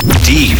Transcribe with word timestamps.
Deep 0.00 0.56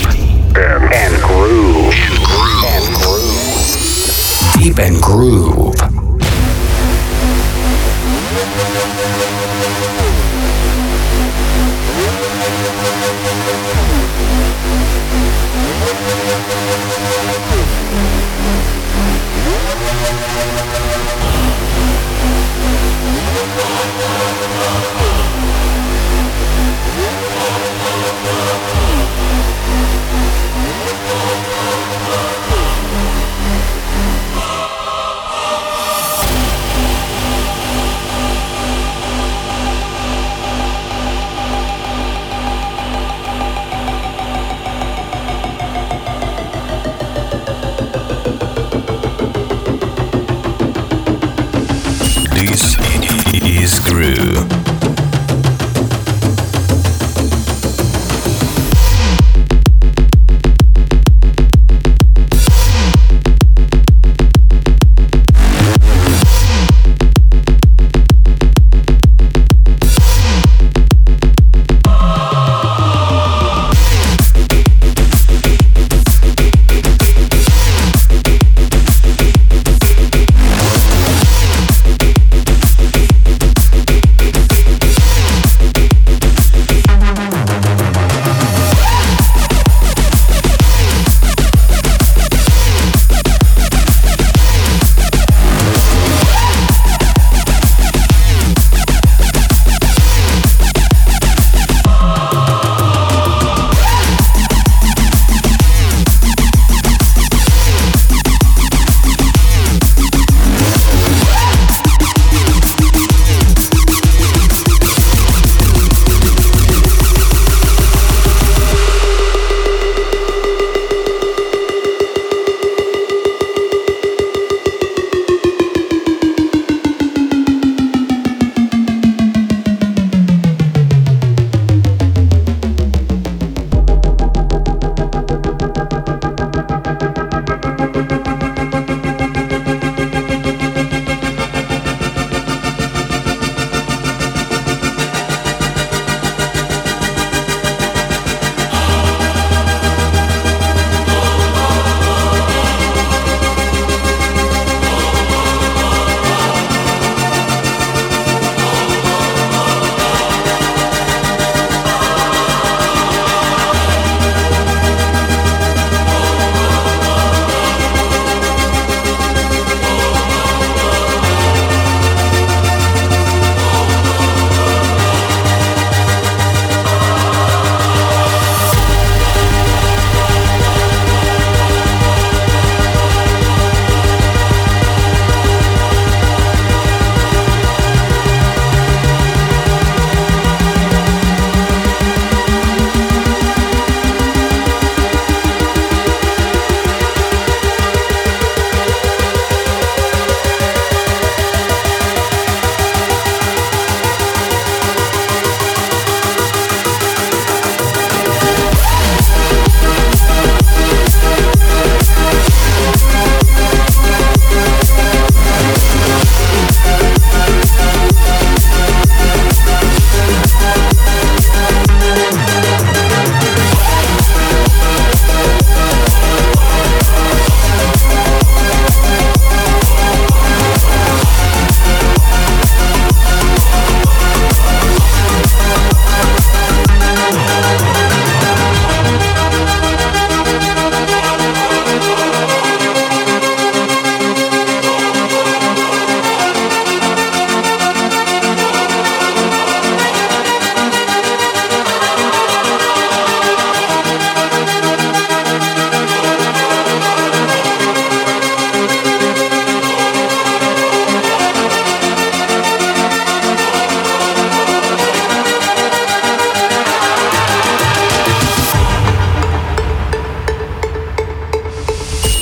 and, 0.54 0.92
and 0.92 1.22
groove. 1.22 1.94
And 1.94 2.24
groove. 2.26 2.64
And 2.66 2.94
groove. 2.94 4.52
Deep 4.52 4.78
and 4.78 5.00
groove. 5.00 5.99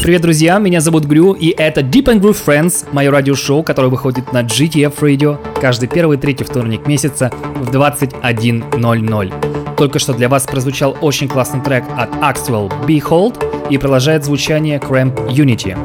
Привет, 0.09 0.23
друзья, 0.23 0.59
меня 0.59 0.81
зовут 0.81 1.05
Грю, 1.05 1.35
и 1.35 1.51
это 1.51 1.83
Deep 1.83 2.05
and 2.05 2.21
Groove 2.21 2.39
Friends, 2.47 2.87
мое 2.93 3.11
радиошоу, 3.11 3.63
которое 3.63 3.89
выходит 3.89 4.33
на 4.33 4.43
GTF 4.43 4.95
Radio 5.01 5.37
каждый 5.61 5.87
первый 5.87 6.17
и 6.17 6.19
третий 6.19 6.45
вторник 6.45 6.87
месяца 6.87 7.31
в 7.57 7.69
21.00. 7.69 9.77
Только 9.77 9.99
что 9.99 10.15
для 10.15 10.31
вас 10.31 10.47
прозвучал 10.47 10.97
очень 11.03 11.29
классный 11.29 11.61
трек 11.61 11.85
от 11.95 12.09
Axwell 12.23 12.73
Behold 12.87 13.69
и 13.69 13.77
продолжает 13.77 14.25
звучание 14.25 14.79
Cramp 14.79 15.29
Unity. 15.29 15.77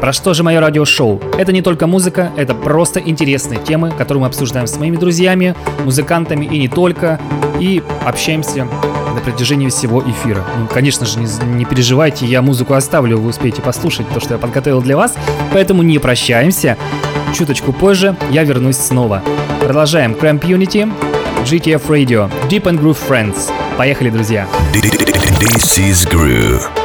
Про 0.00 0.12
что 0.12 0.34
же 0.34 0.42
мое 0.42 0.58
радиошоу? 0.58 1.22
Это 1.38 1.52
не 1.52 1.62
только 1.62 1.86
музыка, 1.86 2.32
это 2.36 2.56
просто 2.56 2.98
интересные 2.98 3.60
темы, 3.60 3.92
которые 3.92 4.22
мы 4.22 4.26
обсуждаем 4.26 4.66
с 4.66 4.76
моими 4.76 4.96
друзьями, 4.96 5.54
музыкантами 5.84 6.46
и 6.46 6.58
не 6.58 6.66
только, 6.66 7.20
и 7.60 7.80
общаемся 8.04 8.66
на 9.14 9.20
протяжении 9.20 9.68
всего 9.68 10.02
эфира. 10.02 10.44
Ну, 10.58 10.66
конечно 10.66 11.06
же, 11.06 11.18
не, 11.18 11.26
не 11.56 11.64
переживайте, 11.64 12.26
я 12.26 12.42
музыку 12.42 12.74
оставлю, 12.74 13.18
вы 13.18 13.30
успеете 13.30 13.62
послушать 13.62 14.08
то, 14.08 14.20
что 14.20 14.34
я 14.34 14.38
подготовил 14.38 14.82
для 14.82 14.96
вас, 14.96 15.14
поэтому 15.52 15.82
не 15.82 15.98
прощаемся. 15.98 16.76
Чуточку 17.36 17.72
позже 17.72 18.16
я 18.30 18.44
вернусь 18.44 18.76
снова. 18.76 19.22
Продолжаем 19.60 20.12
Cramp 20.12 20.40
Unity, 20.42 20.90
GTF 21.44 21.86
Radio, 21.88 22.30
Deep 22.48 22.64
and 22.64 22.80
Groove 22.80 22.98
Friends. 23.08 23.50
Поехали, 23.76 24.10
друзья. 24.10 24.46
This 25.40 25.78
is 25.78 26.08
Groove. 26.10 26.77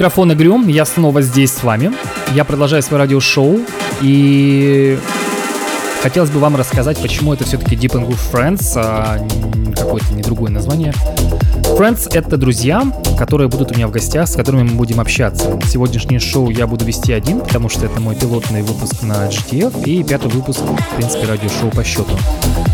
Микрофона 0.00 0.34
Грюм, 0.34 0.66
я 0.68 0.86
снова 0.86 1.20
здесь 1.20 1.52
с 1.52 1.62
вами. 1.62 1.92
Я 2.34 2.44
продолжаю 2.46 2.82
свое 2.82 3.02
радиошоу 3.02 3.60
и 4.00 4.98
хотелось 6.02 6.30
бы 6.30 6.40
вам 6.40 6.56
рассказать, 6.56 6.96
почему 6.96 7.34
это 7.34 7.44
все-таки 7.44 7.76
Deep 7.76 7.92
and 7.92 8.08
Groove 8.08 8.32
Friends, 8.32 8.72
а 8.76 9.18
какое-то 9.76 10.14
не 10.14 10.22
другое 10.22 10.50
название. 10.50 10.94
Friends— 11.76 12.08
это 12.14 12.38
друзья, 12.38 12.82
которые 13.18 13.48
будут 13.48 13.72
у 13.72 13.74
меня 13.74 13.88
в 13.88 13.90
гостях, 13.90 14.26
с 14.26 14.34
которыми 14.34 14.62
мы 14.62 14.76
будем 14.76 15.00
общаться. 15.00 15.60
Сегодняшнее 15.66 16.18
шоу 16.18 16.48
я 16.48 16.66
буду 16.66 16.86
вести 16.86 17.12
один, 17.12 17.40
потому 17.40 17.68
что 17.68 17.84
это 17.84 18.00
мой 18.00 18.16
пилотный 18.16 18.62
выпуск 18.62 19.02
на 19.02 19.28
GTF 19.28 19.84
и 19.84 20.02
пятый 20.02 20.30
выпуск, 20.30 20.60
в 20.60 20.96
принципе, 20.96 21.26
радиошоу 21.26 21.68
по 21.72 21.84
счету. 21.84 22.16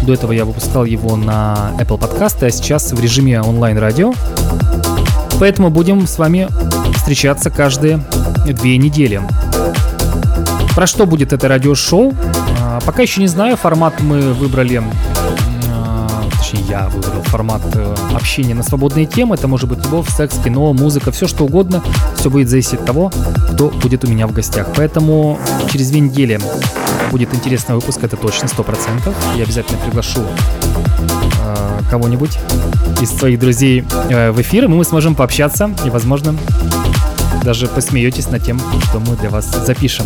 До 0.04 0.12
этого 0.12 0.30
я 0.30 0.44
выпускал 0.44 0.84
его 0.84 1.16
на 1.16 1.72
Apple 1.80 1.98
подкасты, 1.98 2.46
а 2.46 2.50
сейчас 2.52 2.92
в 2.92 3.00
режиме 3.00 3.40
онлайн-радио. 3.42 4.14
Поэтому 5.40 5.70
будем 5.70 6.06
с 6.06 6.18
вами 6.18 6.48
встречаться 7.06 7.50
каждые 7.50 8.00
две 8.46 8.76
недели. 8.78 9.22
Про 10.74 10.88
что 10.88 11.06
будет 11.06 11.32
это 11.32 11.46
радиошоу? 11.46 12.12
А, 12.60 12.80
пока 12.84 13.02
еще 13.02 13.20
не 13.20 13.28
знаю. 13.28 13.56
Формат 13.56 14.00
мы 14.00 14.32
выбрали, 14.32 14.82
а, 15.70 16.08
точнее 16.36 16.64
я 16.68 16.88
выбрал 16.88 17.22
формат 17.22 17.62
э, 17.74 17.94
общения 18.12 18.56
на 18.56 18.64
свободные 18.64 19.06
темы. 19.06 19.36
Это 19.36 19.46
может 19.46 19.68
быть 19.68 19.84
любовь, 19.84 20.08
секс, 20.10 20.36
кино, 20.42 20.72
музыка, 20.72 21.12
все 21.12 21.28
что 21.28 21.44
угодно. 21.44 21.80
Все 22.16 22.28
будет 22.28 22.48
зависеть 22.48 22.80
от 22.80 22.86
того, 22.86 23.12
кто 23.52 23.68
будет 23.68 24.02
у 24.02 24.08
меня 24.08 24.26
в 24.26 24.32
гостях. 24.32 24.66
Поэтому 24.74 25.38
через 25.70 25.90
две 25.90 26.00
недели 26.00 26.40
будет 27.12 27.32
интересный 27.32 27.76
выпуск, 27.76 28.00
это 28.02 28.16
точно, 28.16 28.46
100%. 28.46 29.14
Я 29.36 29.44
обязательно 29.44 29.78
приглашу 29.78 30.22
э, 31.44 31.80
кого-нибудь 31.88 32.36
из 33.00 33.10
своих 33.10 33.38
друзей 33.38 33.84
э, 34.10 34.32
в 34.32 34.40
эфир, 34.40 34.64
и 34.64 34.66
мы 34.66 34.84
сможем 34.84 35.14
пообщаться 35.14 35.70
и, 35.84 35.90
возможно, 35.90 36.34
даже 37.46 37.68
посмеетесь 37.68 38.28
над 38.28 38.42
тем, 38.42 38.60
что 38.88 38.98
мы 38.98 39.14
для 39.14 39.30
вас 39.30 39.46
запишем. 39.64 40.04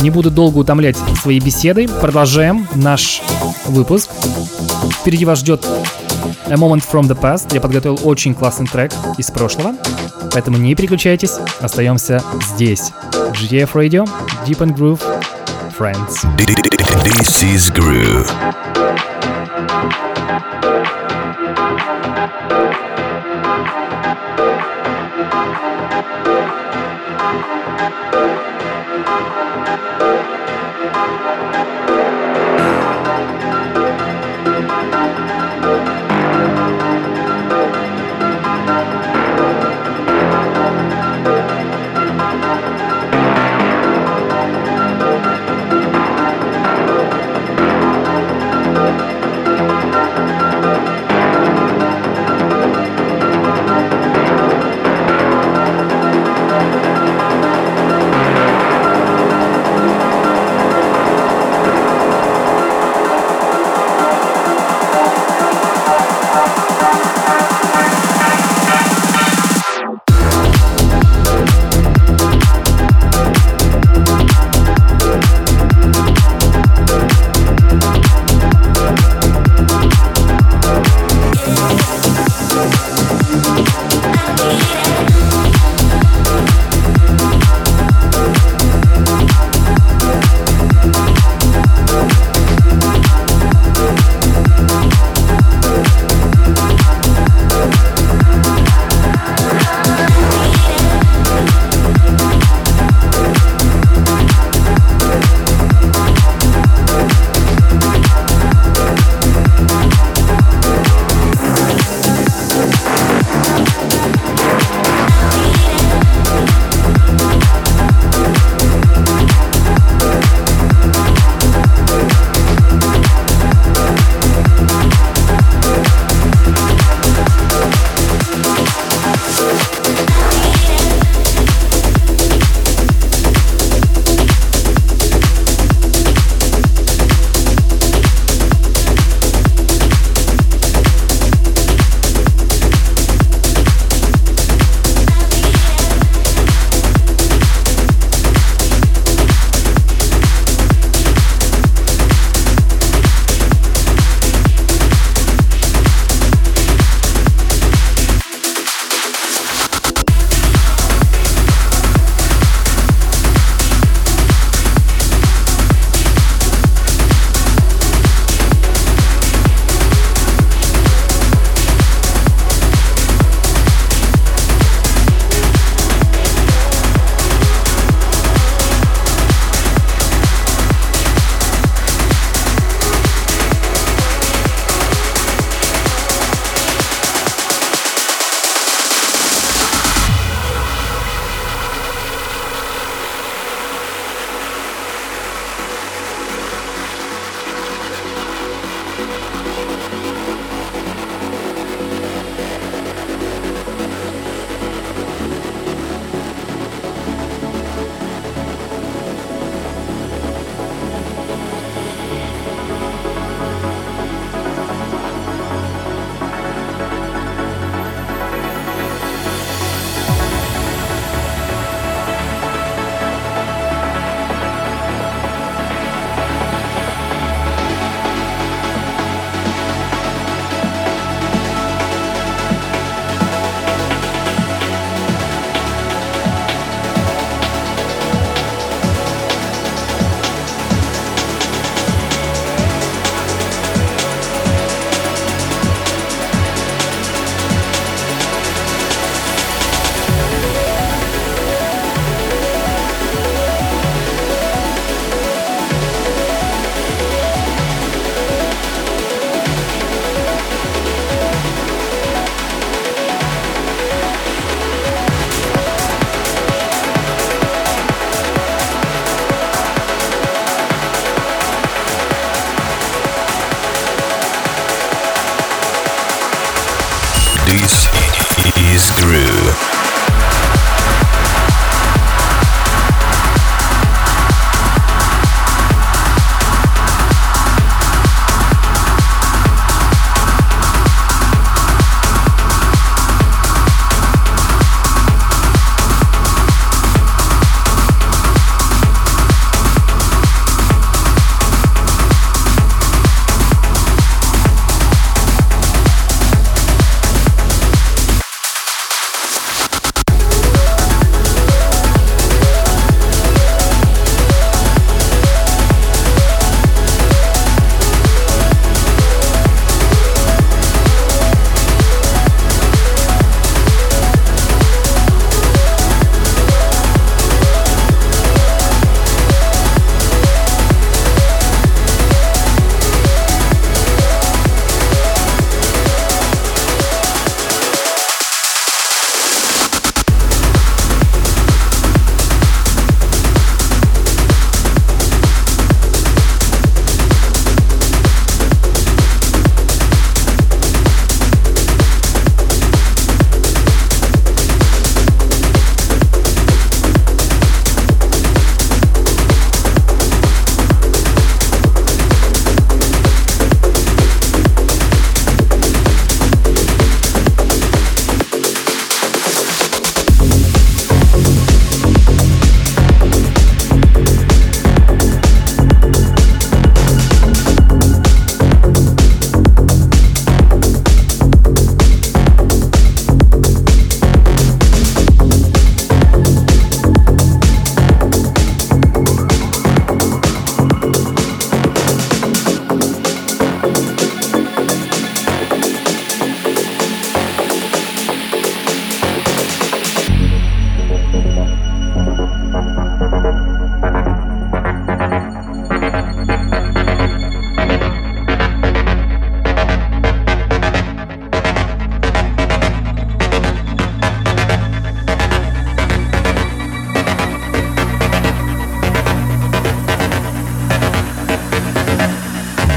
Не 0.00 0.10
буду 0.10 0.30
долго 0.30 0.58
утомлять 0.58 0.96
своей 1.20 1.40
беседой. 1.40 1.88
Продолжаем 1.88 2.68
наш 2.76 3.22
выпуск. 3.66 4.08
Впереди 5.00 5.24
вас 5.24 5.40
ждет 5.40 5.66
A 6.46 6.54
Moment 6.54 6.84
from 6.88 7.08
the 7.08 7.20
Past. 7.20 7.52
Я 7.52 7.60
подготовил 7.60 7.98
очень 8.04 8.34
классный 8.34 8.68
трек 8.68 8.92
из 9.18 9.32
прошлого. 9.32 9.74
Поэтому 10.32 10.58
не 10.58 10.76
переключайтесь, 10.76 11.32
остаемся 11.60 12.22
здесь. 12.54 12.92
GTF 13.32 13.72
Radio, 13.72 14.08
Deep 14.46 14.58
and 14.58 14.76
Groove, 14.76 15.00
Friends. 15.76 16.24
This 17.02 17.42
is 17.42 17.74
Groove. 17.74 18.30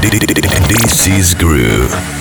This 0.02 1.06
is 1.08 1.34
Groove. 1.34 2.19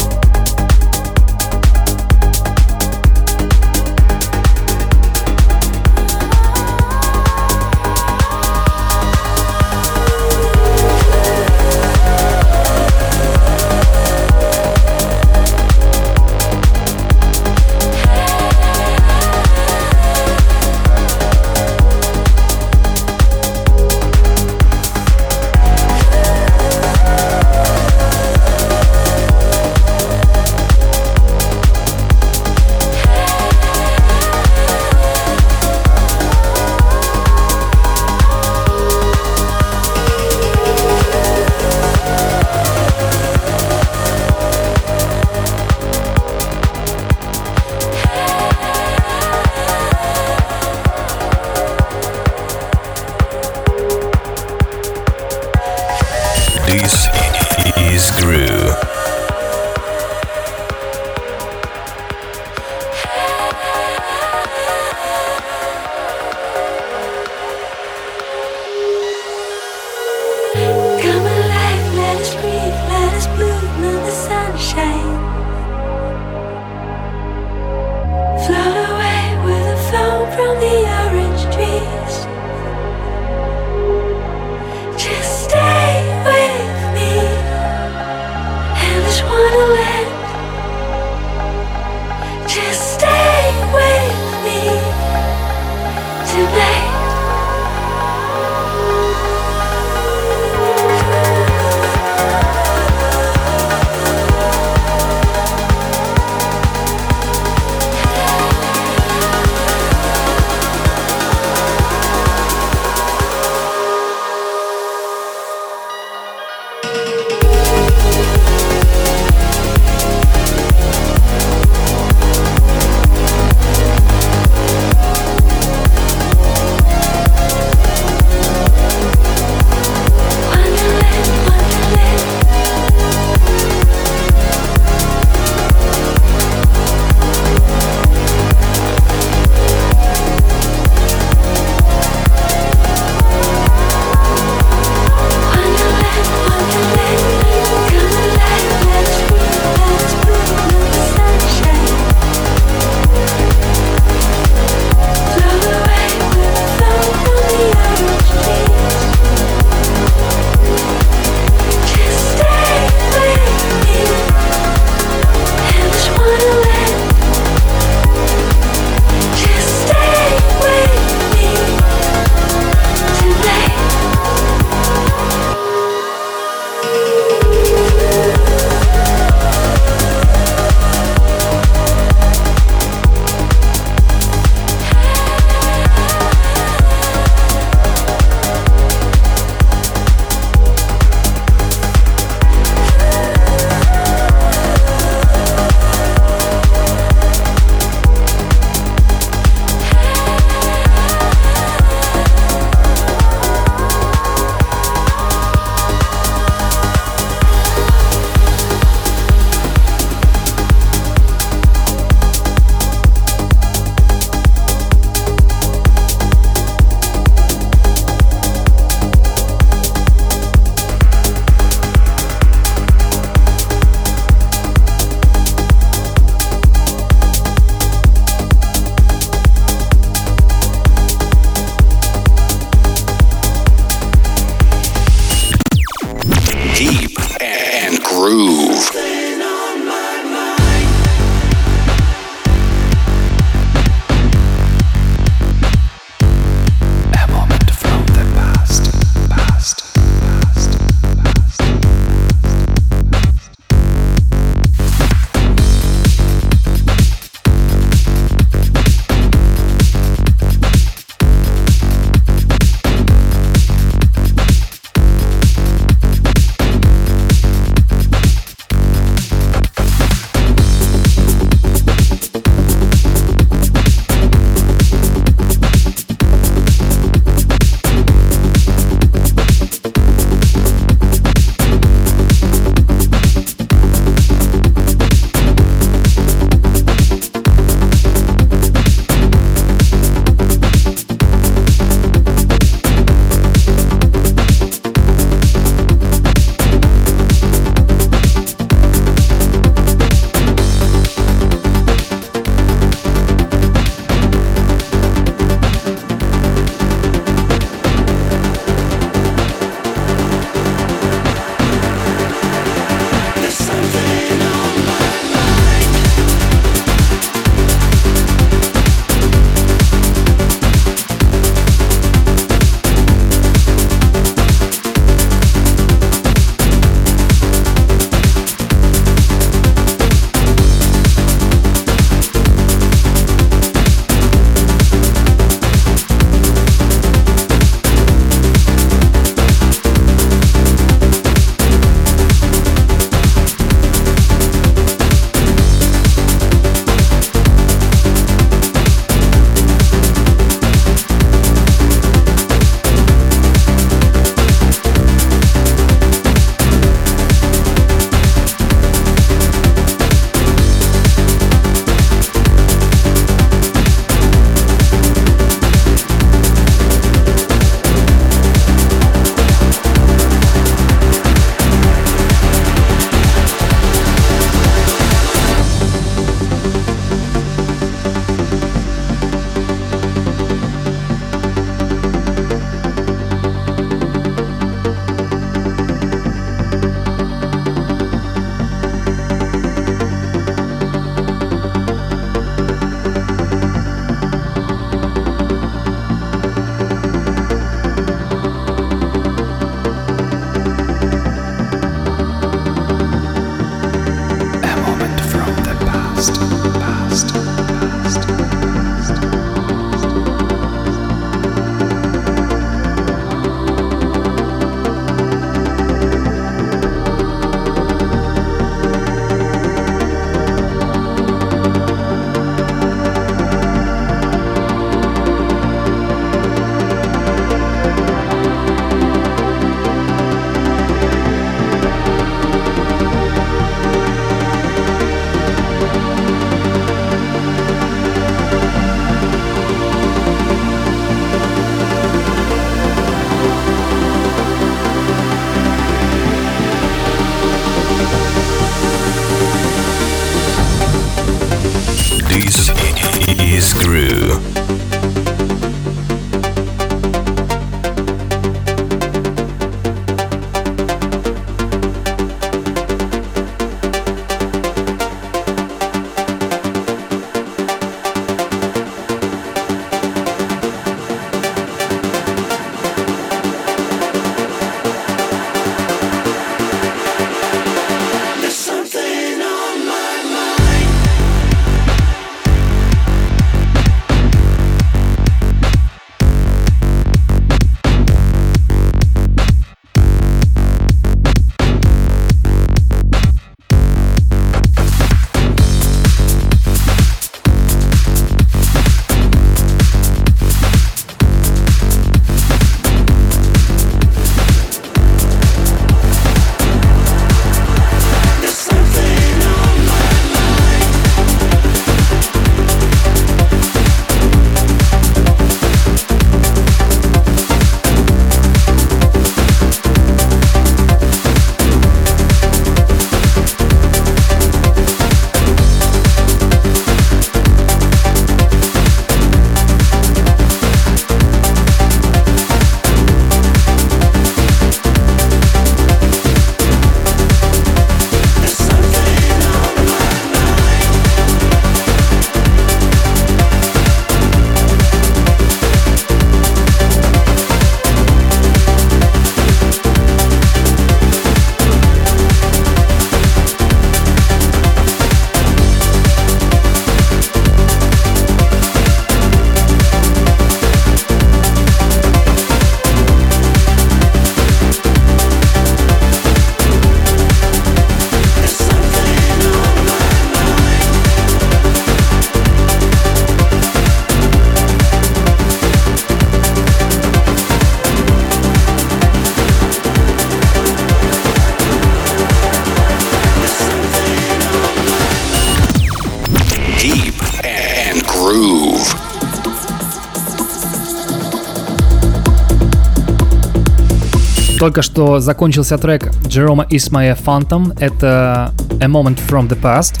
Только 594.62 594.82
что 594.82 595.18
закончился 595.18 595.76
трек 595.76 596.06
Jerome 596.28 596.68
Ismail 596.68 597.18
Phantom. 597.20 597.76
Это 597.80 598.54
A 598.80 598.86
Moment 598.86 599.18
from 599.28 599.48
the 599.48 599.60
Past. 599.60 600.00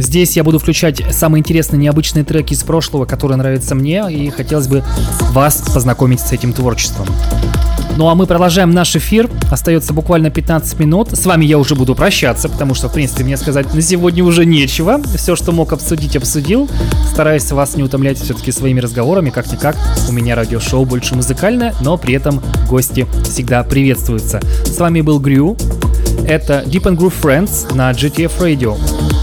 Здесь 0.00 0.38
я 0.38 0.42
буду 0.42 0.58
включать 0.58 1.02
самые 1.10 1.40
интересные 1.40 1.78
необычные 1.78 2.24
треки 2.24 2.54
из 2.54 2.62
прошлого, 2.62 3.04
которые 3.04 3.36
нравятся 3.36 3.74
мне, 3.74 4.06
и 4.10 4.30
хотелось 4.30 4.68
бы 4.68 4.82
вас 5.32 5.64
познакомить 5.74 6.20
с 6.20 6.32
этим 6.32 6.54
творчеством. 6.54 7.06
Ну 7.96 8.08
а 8.10 8.14
мы 8.14 8.26
продолжаем 8.26 8.72
наш 8.72 8.94
эфир. 8.94 9.30
Остается 9.50 9.94
буквально 9.94 10.30
15 10.30 10.78
минут. 10.78 11.12
С 11.12 11.24
вами 11.24 11.46
я 11.46 11.56
уже 11.56 11.74
буду 11.74 11.94
прощаться, 11.94 12.50
потому 12.50 12.74
что, 12.74 12.90
в 12.90 12.92
принципе, 12.92 13.24
мне 13.24 13.38
сказать 13.38 13.72
на 13.72 13.80
сегодня 13.80 14.22
уже 14.22 14.44
нечего. 14.44 15.00
Все, 15.16 15.34
что 15.34 15.52
мог 15.52 15.72
обсудить, 15.72 16.14
обсудил. 16.14 16.68
Стараюсь 17.10 17.50
вас 17.52 17.74
не 17.74 17.82
утомлять 17.82 18.18
все-таки 18.18 18.52
своими 18.52 18.80
разговорами. 18.80 19.30
Как-никак, 19.30 19.76
у 20.08 20.12
меня 20.12 20.34
радиошоу 20.34 20.84
больше 20.84 21.14
музыкальное, 21.14 21.74
но 21.80 21.96
при 21.96 22.14
этом 22.14 22.42
гости 22.68 23.06
всегда 23.24 23.62
приветствуются. 23.64 24.40
С 24.66 24.78
вами 24.78 25.00
был 25.00 25.18
Грю. 25.18 25.56
Это 26.26 26.64
Deep 26.66 26.82
and 26.82 26.98
Groove 26.98 27.14
Friends 27.22 27.74
на 27.74 27.90
GTF 27.92 28.32
Radio. 28.40 28.76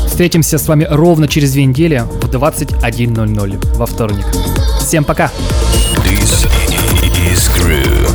Встретимся 0.08 0.58
с 0.58 0.68
вами 0.68 0.88
ровно 0.90 1.28
через 1.28 1.52
две 1.52 1.66
недели 1.66 2.04
в 2.22 2.30
21.00 2.30 3.78
во 3.78 3.86
вторник. 3.86 4.26
Всем 4.80 5.04
пока! 5.04 5.32
This 6.06 6.48
is 7.30 7.50
Groove. 7.56 8.13